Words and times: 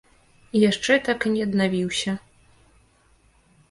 Яшчэ 0.69 0.93
так 1.09 1.19
і 1.29 1.33
не 1.35 1.45
аднавіўся. 1.51 2.19